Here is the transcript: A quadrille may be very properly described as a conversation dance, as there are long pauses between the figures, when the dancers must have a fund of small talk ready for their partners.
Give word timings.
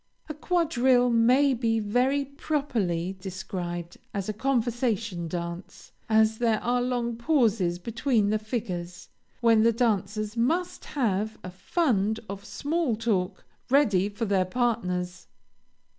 A 0.27 0.33
quadrille 0.33 1.11
may 1.11 1.53
be 1.53 1.79
very 1.79 2.25
properly 2.25 3.15
described 3.19 3.97
as 4.15 4.27
a 4.27 4.33
conversation 4.33 5.27
dance, 5.27 5.91
as 6.09 6.39
there 6.39 6.59
are 6.63 6.81
long 6.81 7.15
pauses 7.15 7.77
between 7.77 8.31
the 8.31 8.39
figures, 8.39 9.09
when 9.41 9.61
the 9.61 9.71
dancers 9.71 10.35
must 10.35 10.85
have 10.97 11.37
a 11.43 11.51
fund 11.51 12.19
of 12.27 12.43
small 12.43 12.95
talk 12.95 13.45
ready 13.69 14.09
for 14.09 14.25
their 14.25 14.43
partners. 14.45 15.27